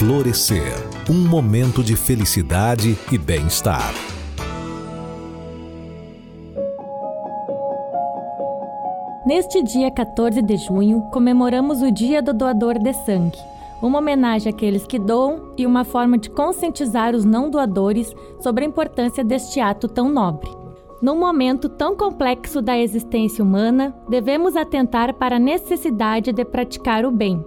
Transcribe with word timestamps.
Florescer 0.00 0.72
um 1.10 1.28
momento 1.28 1.84
de 1.84 1.94
felicidade 1.94 2.96
e 3.12 3.18
bem-estar. 3.18 3.92
Neste 9.26 9.62
dia 9.62 9.90
14 9.90 10.40
de 10.40 10.56
junho, 10.56 11.02
comemoramos 11.12 11.82
o 11.82 11.90
Dia 11.90 12.22
do 12.22 12.32
Doador 12.32 12.78
de 12.78 12.94
Sangue, 12.94 13.36
uma 13.82 13.98
homenagem 13.98 14.50
àqueles 14.50 14.86
que 14.86 14.98
doam 14.98 15.52
e 15.58 15.66
uma 15.66 15.84
forma 15.84 16.16
de 16.16 16.30
conscientizar 16.30 17.14
os 17.14 17.26
não 17.26 17.50
doadores 17.50 18.10
sobre 18.40 18.64
a 18.64 18.68
importância 18.68 19.22
deste 19.22 19.60
ato 19.60 19.86
tão 19.86 20.08
nobre. 20.08 20.48
Num 21.02 21.18
momento 21.18 21.68
tão 21.68 21.94
complexo 21.94 22.62
da 22.62 22.78
existência 22.78 23.44
humana, 23.44 23.94
devemos 24.08 24.56
atentar 24.56 25.12
para 25.12 25.36
a 25.36 25.38
necessidade 25.38 26.32
de 26.32 26.42
praticar 26.42 27.04
o 27.04 27.10
bem, 27.10 27.44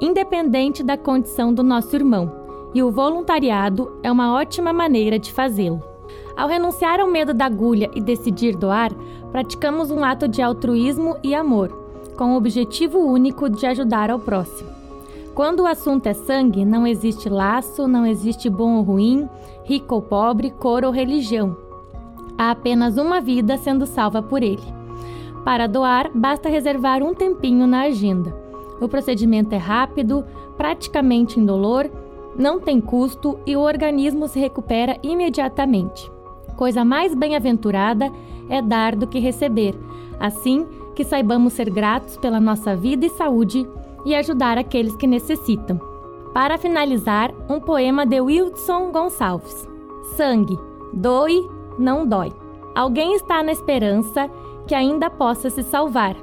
independente 0.00 0.82
da 0.82 0.96
condição 0.96 1.52
do 1.52 1.62
nosso 1.62 1.94
irmão, 1.96 2.30
e 2.74 2.82
o 2.82 2.90
voluntariado 2.90 3.98
é 4.02 4.12
uma 4.12 4.34
ótima 4.34 4.72
maneira 4.72 5.18
de 5.18 5.32
fazê-lo. 5.32 5.82
Ao 6.36 6.48
renunciar 6.48 7.00
ao 7.00 7.08
medo 7.08 7.32
da 7.32 7.46
agulha 7.46 7.90
e 7.94 8.00
decidir 8.00 8.54
doar, 8.56 8.92
praticamos 9.32 9.90
um 9.90 10.04
ato 10.04 10.28
de 10.28 10.42
altruísmo 10.42 11.16
e 11.22 11.34
amor, 11.34 11.68
com 12.16 12.32
o 12.32 12.36
objetivo 12.36 12.98
único 12.98 13.48
de 13.48 13.66
ajudar 13.66 14.10
ao 14.10 14.18
próximo. 14.18 14.70
Quando 15.34 15.60
o 15.60 15.66
assunto 15.66 16.06
é 16.06 16.14
sangue, 16.14 16.64
não 16.64 16.86
existe 16.86 17.28
laço, 17.28 17.86
não 17.86 18.06
existe 18.06 18.48
bom 18.48 18.76
ou 18.76 18.82
ruim, 18.82 19.28
rico 19.64 19.94
ou 19.96 20.02
pobre, 20.02 20.50
cor 20.50 20.84
ou 20.84 20.90
religião. 20.90 21.56
Há 22.38 22.50
apenas 22.50 22.96
uma 22.96 23.20
vida 23.20 23.56
sendo 23.58 23.86
salva 23.86 24.22
por 24.22 24.42
ele. 24.42 24.62
Para 25.44 25.66
doar, 25.66 26.10
basta 26.14 26.48
reservar 26.48 27.02
um 27.02 27.14
tempinho 27.14 27.66
na 27.66 27.82
agenda. 27.82 28.45
O 28.80 28.88
procedimento 28.88 29.54
é 29.54 29.58
rápido, 29.58 30.24
praticamente 30.56 31.40
indolor, 31.40 31.90
não 32.38 32.60
tem 32.60 32.80
custo 32.80 33.38
e 33.46 33.56
o 33.56 33.60
organismo 33.60 34.28
se 34.28 34.38
recupera 34.38 34.98
imediatamente. 35.02 36.10
Coisa 36.56 36.84
mais 36.84 37.14
bem-aventurada 37.14 38.10
é 38.48 38.60
dar 38.60 38.94
do 38.94 39.06
que 39.06 39.18
receber, 39.18 39.74
assim 40.20 40.66
que 40.94 41.04
saibamos 41.04 41.52
ser 41.52 41.68
gratos 41.68 42.16
pela 42.16 42.40
nossa 42.40 42.74
vida 42.74 43.04
e 43.04 43.10
saúde 43.10 43.68
e 44.04 44.14
ajudar 44.14 44.56
aqueles 44.56 44.96
que 44.96 45.06
necessitam. 45.06 45.78
Para 46.32 46.58
finalizar, 46.58 47.32
um 47.48 47.60
poema 47.60 48.06
de 48.06 48.20
Wilson 48.20 48.92
Gonçalves: 48.92 49.68
Sangue, 50.16 50.58
doe, 50.92 51.48
não 51.78 52.06
dói. 52.06 52.32
Alguém 52.74 53.14
está 53.14 53.42
na 53.42 53.52
esperança 53.52 54.30
que 54.66 54.74
ainda 54.74 55.10
possa 55.10 55.50
se 55.50 55.62
salvar. 55.62 56.16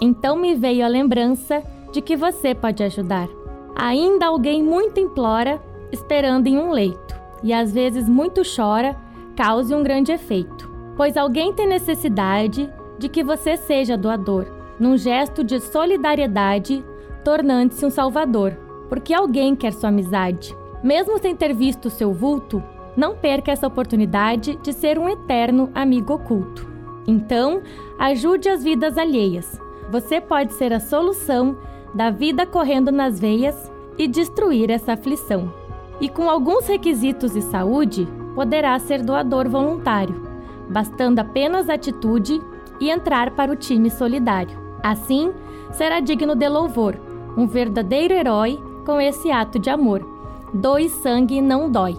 Então 0.00 0.36
me 0.36 0.54
veio 0.54 0.84
a 0.84 0.88
lembrança 0.88 1.62
de 1.92 2.00
que 2.00 2.16
você 2.16 2.54
pode 2.54 2.82
ajudar. 2.82 3.28
Ainda 3.74 4.26
alguém 4.26 4.62
muito 4.62 5.00
implora, 5.00 5.60
esperando 5.92 6.46
em 6.46 6.58
um 6.58 6.70
leito, 6.70 7.14
e 7.42 7.52
às 7.52 7.72
vezes 7.72 8.08
muito 8.08 8.42
chora, 8.44 8.96
cause 9.36 9.74
um 9.74 9.82
grande 9.82 10.12
efeito. 10.12 10.70
Pois 10.96 11.16
alguém 11.16 11.52
tem 11.52 11.66
necessidade 11.66 12.70
de 12.98 13.08
que 13.08 13.24
você 13.24 13.56
seja 13.56 13.96
doador, 13.96 14.46
num 14.78 14.96
gesto 14.96 15.42
de 15.42 15.58
solidariedade, 15.60 16.84
tornando-se 17.24 17.84
um 17.84 17.90
salvador, 17.90 18.56
porque 18.88 19.14
alguém 19.14 19.56
quer 19.56 19.72
sua 19.72 19.88
amizade. 19.88 20.54
Mesmo 20.82 21.18
sem 21.18 21.34
ter 21.34 21.54
visto 21.54 21.90
seu 21.90 22.12
vulto, 22.12 22.62
não 22.96 23.14
perca 23.14 23.52
essa 23.52 23.66
oportunidade 23.66 24.56
de 24.62 24.72
ser 24.72 24.98
um 24.98 25.08
eterno 25.08 25.70
amigo 25.74 26.14
oculto. 26.14 26.68
Então, 27.06 27.62
ajude 27.98 28.48
as 28.48 28.62
vidas 28.62 28.98
alheias. 28.98 29.60
Você 29.90 30.20
pode 30.20 30.52
ser 30.54 30.72
a 30.72 30.80
solução 30.80 31.56
da 31.94 32.10
vida 32.10 32.46
correndo 32.46 32.90
nas 32.90 33.18
veias 33.18 33.70
e 33.98 34.06
destruir 34.06 34.70
essa 34.70 34.92
aflição. 34.92 35.52
E 36.00 36.08
com 36.08 36.30
alguns 36.30 36.66
requisitos 36.66 37.32
de 37.32 37.42
saúde, 37.42 38.08
poderá 38.34 38.78
ser 38.78 39.02
doador 39.02 39.48
voluntário, 39.48 40.22
bastando 40.68 41.18
apenas 41.18 41.68
atitude 41.68 42.40
e 42.80 42.90
entrar 42.90 43.32
para 43.32 43.52
o 43.52 43.56
time 43.56 43.90
solidário. 43.90 44.58
Assim, 44.82 45.32
será 45.72 46.00
digno 46.00 46.34
de 46.34 46.48
louvor, 46.48 46.96
um 47.36 47.46
verdadeiro 47.46 48.14
herói 48.14 48.58
com 48.86 49.00
esse 49.00 49.30
ato 49.30 49.58
de 49.58 49.68
amor. 49.68 50.06
Doe 50.54 50.88
sangue 50.88 51.40
não 51.40 51.70
dói. 51.70 51.96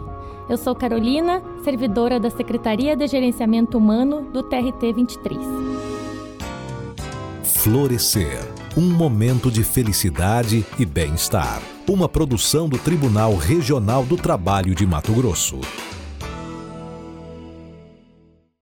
Eu 0.49 0.57
sou 0.57 0.75
Carolina, 0.75 1.41
servidora 1.63 2.19
da 2.19 2.29
Secretaria 2.29 2.95
de 2.95 3.07
Gerenciamento 3.07 3.77
Humano 3.77 4.23
do 4.33 4.43
TRT 4.43 4.91
23. 4.93 5.70
Florescer 7.63 8.39
um 8.75 8.89
momento 8.89 9.51
de 9.51 9.63
felicidade 9.63 10.65
e 10.79 10.85
bem-estar. 10.85 11.61
Uma 11.87 12.09
produção 12.09 12.67
do 12.67 12.77
Tribunal 12.79 13.35
Regional 13.35 14.03
do 14.03 14.17
Trabalho 14.17 14.73
de 14.73 14.83
Mato 14.87 15.13
Grosso. 15.13 15.59